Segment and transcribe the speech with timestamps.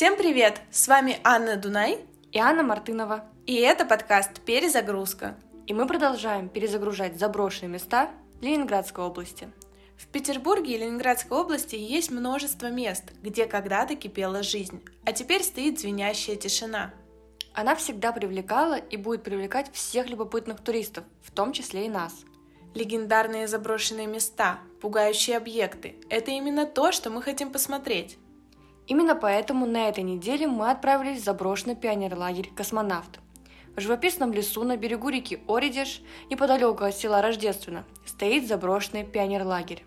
[0.00, 0.62] Всем привет!
[0.70, 1.98] С вами Анна Дунай
[2.32, 3.26] и Анна Мартынова.
[3.44, 5.36] И это подкаст «Перезагрузка».
[5.66, 9.52] И мы продолжаем перезагружать заброшенные места Ленинградской области.
[9.98, 15.78] В Петербурге и Ленинградской области есть множество мест, где когда-то кипела жизнь, а теперь стоит
[15.78, 16.94] звенящая тишина.
[17.52, 22.14] Она всегда привлекала и будет привлекать всех любопытных туристов, в том числе и нас.
[22.74, 28.16] Легендарные заброшенные места, пугающие объекты– это именно то, что мы хотим посмотреть.
[28.90, 33.20] Именно поэтому на этой неделе мы отправились в заброшенный пионерлагерь «Космонавт».
[33.76, 39.84] В живописном лесу на берегу реки Оридиш, неподалеку от села Рождественно, стоит заброшенный пионерлагерь.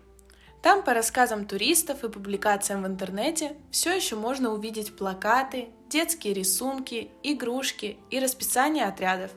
[0.62, 7.10] Там, по рассказам туристов и публикациям в интернете, все еще можно увидеть плакаты, детские рисунки,
[7.22, 9.32] игрушки и расписание отрядов.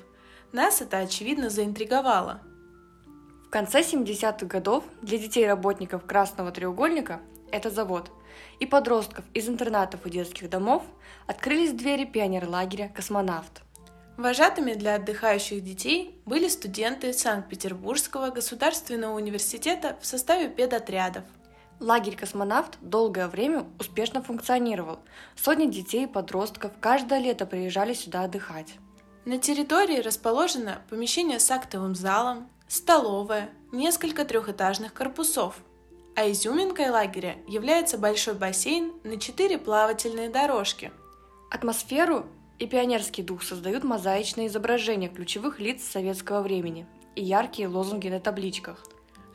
[0.54, 2.40] Нас это, очевидно, заинтриговало.
[3.46, 7.20] В конце 70-х годов для детей работников Красного треугольника
[7.52, 8.12] это завод,
[8.60, 10.84] и подростков из интернатов и детских домов
[11.26, 13.62] открылись двери пионерлагеря «Космонавт».
[14.18, 21.24] Вожатыми для отдыхающих детей были студенты Санкт-Петербургского государственного университета в составе педотрядов.
[21.80, 24.98] Лагерь «Космонавт» долгое время успешно функционировал.
[25.36, 28.74] Сотни детей и подростков каждое лето приезжали сюда отдыхать.
[29.26, 35.60] На территории расположено помещение с актовым залом, столовая, несколько трехэтажных корпусов–
[36.18, 40.92] а изюминкой лагеря является большой бассейн на четыре плавательные дорожки.
[41.52, 42.26] Атмосферу
[42.58, 48.84] и пионерский дух создают мозаичные изображения ключевых лиц советского времени и яркие лозунги на табличках.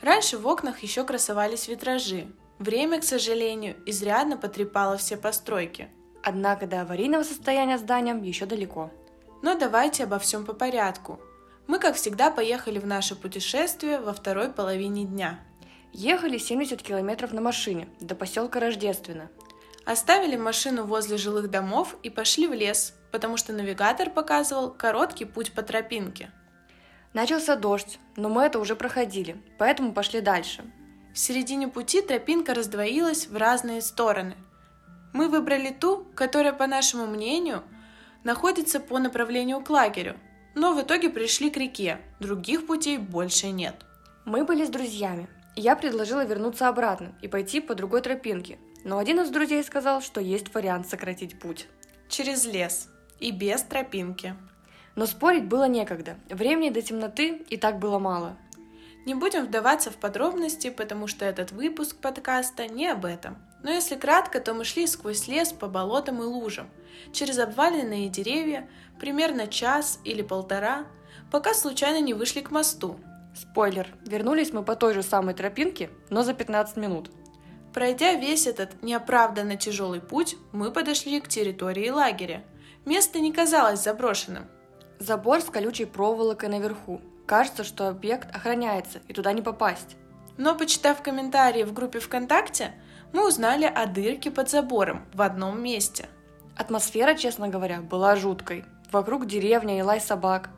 [0.00, 2.26] Раньше в окнах еще красовались витражи.
[2.58, 5.88] Время, к сожалению, изрядно потрепало все постройки.
[6.24, 8.90] Однако до аварийного состояния зданием еще далеко.
[9.40, 11.20] Но давайте обо всем по порядку.
[11.68, 15.38] Мы, как всегда, поехали в наше путешествие во второй половине дня–
[15.92, 19.30] Ехали 70 километров на машине до поселка Рождественно.
[19.84, 25.52] Оставили машину возле жилых домов и пошли в лес, потому что навигатор показывал короткий путь
[25.52, 26.30] по тропинке.
[27.12, 30.64] Начался дождь, но мы это уже проходили, поэтому пошли дальше.
[31.12, 34.36] В середине пути тропинка раздвоилась в разные стороны.
[35.12, 37.64] Мы выбрали ту, которая, по нашему мнению,
[38.24, 40.16] находится по направлению к лагерю,
[40.54, 43.74] но в итоге пришли к реке, других путей больше нет.
[44.24, 49.20] Мы были с друзьями, я предложила вернуться обратно и пойти по другой тропинке, но один
[49.20, 51.66] из друзей сказал, что есть вариант сократить путь.
[52.08, 52.88] Через лес
[53.20, 54.34] и без тропинки.
[54.94, 58.36] Но спорить было некогда, времени до темноты и так было мало.
[59.04, 63.36] Не будем вдаваться в подробности, потому что этот выпуск подкаста не об этом.
[63.62, 66.68] Но если кратко, то мы шли сквозь лес по болотам и лужам,
[67.12, 68.68] через обваленные деревья,
[69.00, 70.86] примерно час или полтора,
[71.30, 72.98] пока случайно не вышли к мосту,
[73.34, 77.10] Спойлер, вернулись мы по той же самой тропинке, но за 15 минут.
[77.72, 82.44] Пройдя весь этот неоправданно тяжелый путь, мы подошли к территории лагеря.
[82.84, 84.44] Место не казалось заброшенным.
[84.98, 87.00] Забор с колючей проволокой наверху.
[87.26, 89.96] Кажется, что объект охраняется, и туда не попасть.
[90.36, 92.74] Но, почитав комментарии в группе ВКонтакте,
[93.12, 96.08] мы узнали о дырке под забором в одном месте.
[96.56, 98.64] Атмосфера, честно говоря, была жуткой.
[98.90, 100.50] Вокруг деревня и лай собак.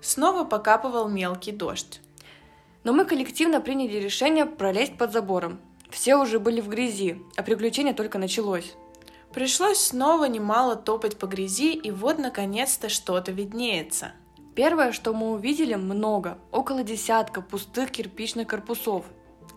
[0.00, 2.00] Снова покапывал мелкий дождь.
[2.84, 5.60] Но мы коллективно приняли решение пролезть под забором.
[5.90, 8.74] Все уже были в грязи, а приключение только началось.
[9.32, 14.12] Пришлось снова немало топать по грязи, и вот наконец-то что-то виднеется.
[14.54, 19.04] Первое, что мы увидели, много, около десятка пустых кирпичных корпусов.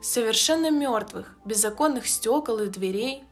[0.01, 3.23] Совершенно мертвых, без законных стекол и дверей.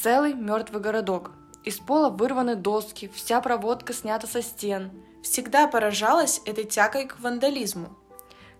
[0.00, 1.32] Целый мертвый городок.
[1.64, 4.92] Из пола вырваны доски, вся проводка снята со стен.
[5.22, 7.88] Всегда поражалась этой тягой к вандализму.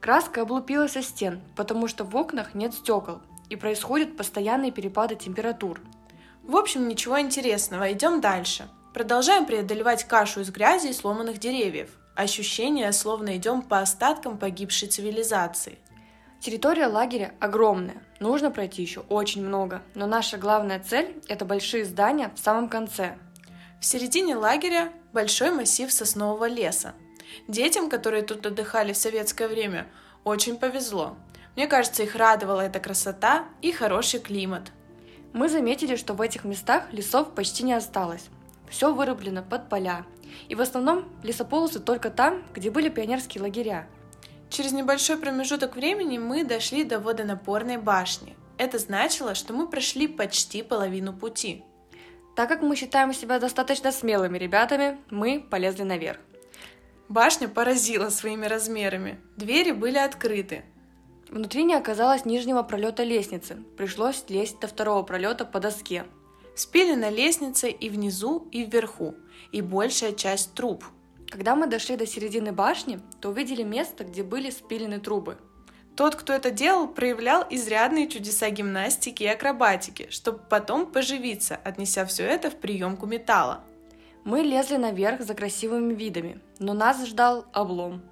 [0.00, 5.80] Краска облупилась со стен, потому что в окнах нет стекол, и происходят постоянные перепады температур.
[6.42, 8.68] В общем, ничего интересного, идем дальше.
[8.94, 11.90] Продолжаем преодолевать кашу из грязи и сломанных деревьев.
[12.14, 15.78] Ощущение, словно идем по остаткам погибшей цивилизации.
[16.40, 22.30] Территория лагеря огромная, нужно пройти еще очень много, но наша главная цель– это большие здания
[22.34, 23.18] в самом конце.
[23.80, 26.94] В середине лагеря большой массив соснового леса,
[27.46, 29.86] Детям, которые тут отдыхали в советское время,
[30.24, 31.16] очень повезло.
[31.56, 34.70] Мне кажется, их радовала эта красота и хороший климат.
[35.32, 38.28] Мы заметили, что в этих местах лесов почти не осталось.
[38.68, 40.04] Все вырублено под поля.
[40.48, 43.88] И в основном лесополосы только там, где были пионерские лагеря.
[44.50, 48.36] Через небольшой промежуток времени мы дошли до водонапорной башни.
[48.56, 51.64] Это значило, что мы прошли почти половину пути.
[52.34, 56.18] Так как мы считаем себя достаточно смелыми ребятами, мы полезли наверх.
[57.08, 59.18] Башня поразила своими размерами.
[59.36, 60.62] Двери были открыты.
[61.30, 63.56] Внутри не оказалось нижнего пролета лестницы.
[63.78, 66.04] Пришлось лезть до второго пролета по доске.
[66.54, 69.14] Спилена лестница и внизу, и вверху,
[69.52, 70.84] и большая часть труб.
[71.30, 75.38] Когда мы дошли до середины башни, то увидели место, где были спилены трубы.
[75.96, 82.24] Тот, кто это делал, проявлял изрядные чудеса гимнастики и акробатики, чтобы потом поживиться, отнеся все
[82.24, 83.64] это в приемку металла.
[84.28, 88.02] Мы лезли наверх за красивыми видами, но нас ждал облом.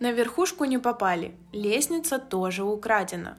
[0.00, 3.38] На верхушку не попали, лестница тоже украдена.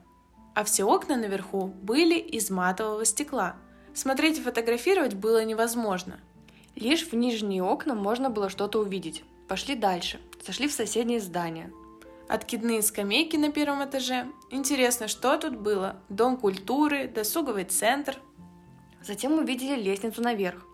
[0.54, 3.56] А все окна наверху были из матового стекла.
[3.92, 6.18] Смотреть и фотографировать было невозможно.
[6.74, 9.22] Лишь в нижние окна можно было что-то увидеть.
[9.46, 11.70] Пошли дальше, зашли в соседнее здание.
[12.30, 14.24] Откидные скамейки на первом этаже.
[14.50, 15.96] Интересно, что тут было?
[16.08, 18.16] Дом культуры, досуговый центр.
[19.02, 20.64] Затем увидели лестницу наверх.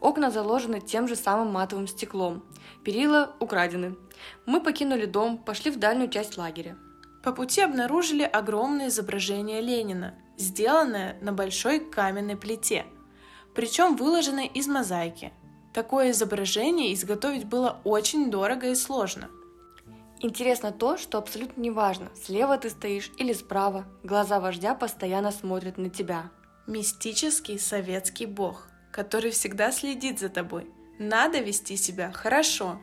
[0.00, 2.44] Окна заложены тем же самым матовым стеклом.
[2.84, 3.96] Перила украдены.
[4.44, 6.76] Мы покинули дом, пошли в дальнюю часть лагеря.
[7.22, 12.84] По пути обнаружили огромное изображение Ленина, сделанное на большой каменной плите,
[13.54, 15.32] причем выложенное из мозаики.
[15.74, 19.28] Такое изображение изготовить было очень дорого и сложно.
[20.20, 25.76] Интересно то, что абсолютно не важно, слева ты стоишь или справа, глаза вождя постоянно смотрят
[25.78, 26.30] на тебя.
[26.66, 30.70] Мистический советский бог– который всегда следит за тобой.
[30.98, 32.80] Надо вести себя хорошо.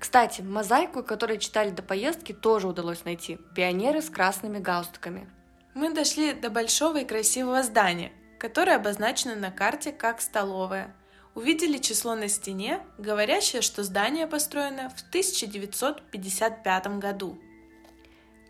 [0.00, 3.38] Кстати, мозаику, которую читали до поездки, тоже удалось найти.
[3.54, 5.30] Пионеры с красными галстуками.
[5.74, 8.10] Мы дошли до большого и красивого здания,
[8.40, 10.92] которое обозначено на карте как столовая.
[11.36, 17.38] Увидели число на стене, говорящее, что здание построено в 1955 году.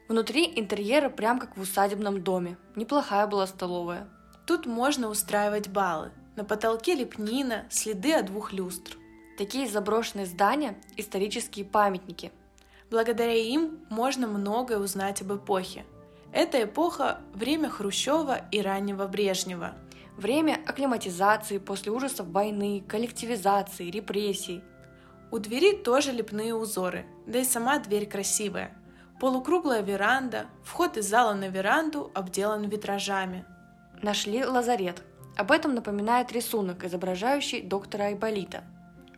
[0.09, 2.57] Внутри интерьера прям как в усадебном доме.
[2.77, 4.09] Неплохая была столовая.
[4.47, 8.97] Тут можно устраивать балы, на потолке лепнина, следы от двух люстр.
[9.37, 12.33] Такие заброшенные здания– исторические памятники.
[12.91, 15.85] Благодаря им можно многое узнать об эпохе.
[16.33, 19.75] Эта эпоха– время Хрущева и раннего Брежнева.
[20.17, 24.63] Время акклиматизации после ужасов войны, коллективизации, репрессий.
[25.31, 28.77] У двери тоже лепные узоры, да и сама дверь красивая.
[29.21, 33.45] Полукруглая веранда, вход из зала на веранду обделан витражами.
[34.03, 35.03] Нашли лазарет–
[35.37, 38.65] об этом напоминает рисунок, изображающий доктора Айболита.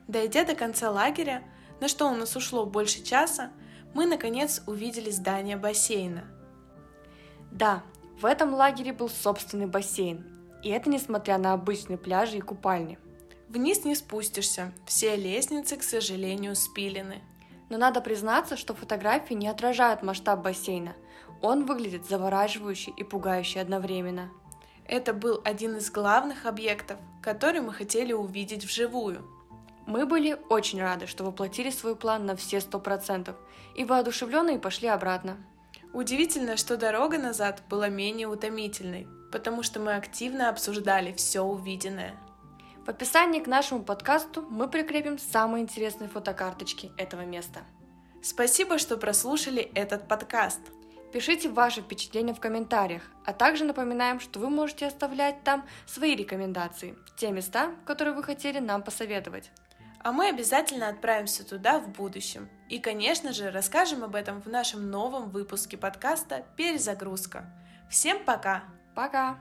[0.06, 1.42] Дойдя до конца лагеря,
[1.80, 3.50] на что у нас ушло больше часа,
[3.94, 6.24] мы наконец увидели здание бассейна.
[7.50, 7.82] Да,
[8.20, 10.24] в этом лагере был собственный бассейн,
[10.62, 12.98] и это несмотря на обычные пляжи и купальни.
[13.48, 17.22] Вниз не спустишься, все лестницы, к сожалению, спилены.
[17.70, 20.94] Но надо признаться, что фотографии не отражают масштаб бассейна.
[21.40, 24.30] Он выглядит завораживающе и пугающе одновременно–
[24.86, 29.26] это был один из главных объектов, который мы хотели увидеть вживую.
[29.86, 33.36] Мы были очень рады, что воплотили свой план на все сто процентов,
[33.74, 35.36] и воодушевленные пошли обратно.
[35.92, 42.14] Удивительно, что дорога назад была менее утомительной, потому что мы активно обсуждали все увиденное.
[42.84, 47.60] В описании к нашему подкасту мы прикрепим самые интересные фотокарточки этого места.
[48.22, 50.60] Спасибо, что прослушали этот подкаст.
[51.14, 56.98] Пишите ваши впечатления в комментариях, а также напоминаем, что вы можете оставлять там свои рекомендации,
[57.16, 59.52] те места, которые вы хотели нам посоветовать.
[60.00, 62.48] А мы обязательно отправимся туда в будущем.
[62.68, 67.44] И, конечно же, расскажем об этом в нашем новом выпуске подкаста «Перезагрузка».
[67.88, 68.64] Всем пока!
[68.96, 69.38] Пока!